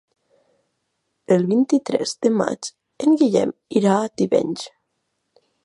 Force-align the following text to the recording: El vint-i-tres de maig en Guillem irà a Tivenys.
El 1.35 1.43
vint-i-tres 1.51 2.13
de 2.27 2.31
maig 2.39 2.71
en 3.07 3.15
Guillem 3.21 3.55
irà 3.83 3.93
a 3.99 4.11
Tivenys. 4.23 4.69